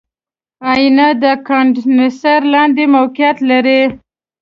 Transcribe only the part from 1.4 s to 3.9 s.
کاندنسر لاندې موقعیت لري.